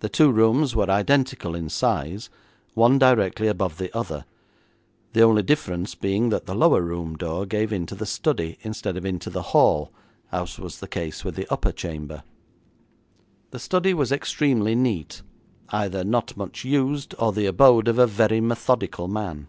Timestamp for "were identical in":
0.74-1.68